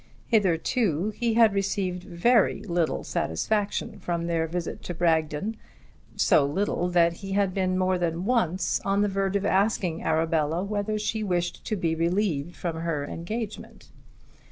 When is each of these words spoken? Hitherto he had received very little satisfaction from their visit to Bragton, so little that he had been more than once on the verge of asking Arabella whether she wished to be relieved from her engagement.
Hitherto 0.29 1.11
he 1.11 1.35
had 1.35 1.53
received 1.53 2.01
very 2.01 2.63
little 2.63 3.03
satisfaction 3.03 3.99
from 3.99 4.25
their 4.25 4.47
visit 4.47 4.81
to 4.85 4.95
Bragton, 4.95 5.57
so 6.15 6.43
little 6.43 6.89
that 6.89 7.17
he 7.17 7.33
had 7.33 7.53
been 7.53 7.77
more 7.77 7.99
than 7.99 8.25
once 8.25 8.79
on 8.83 9.01
the 9.03 9.07
verge 9.07 9.35
of 9.35 9.45
asking 9.45 10.01
Arabella 10.01 10.63
whether 10.63 10.97
she 10.97 11.23
wished 11.23 11.63
to 11.65 11.75
be 11.75 11.93
relieved 11.93 12.55
from 12.55 12.77
her 12.77 13.05
engagement. 13.05 13.89